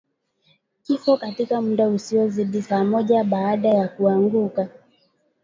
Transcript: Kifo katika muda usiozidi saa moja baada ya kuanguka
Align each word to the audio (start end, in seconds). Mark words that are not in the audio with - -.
Kifo 0.83 1.17
katika 1.17 1.61
muda 1.61 1.87
usiozidi 1.87 2.61
saa 2.61 2.83
moja 2.83 3.23
baada 3.23 3.69
ya 3.69 3.87
kuanguka 3.87 4.69